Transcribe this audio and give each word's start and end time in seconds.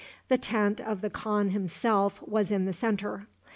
The 0.29 0.37
tent 0.39 0.79
of 0.81 1.01
the 1.01 1.11
khan 1.11 1.49
himself 1.51 2.23
was 2.27 2.49
in 2.49 2.65
the 2.65 2.73
centre. 2.73 3.27